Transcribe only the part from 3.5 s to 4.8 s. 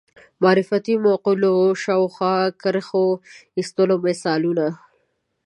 ایستلو مثالونه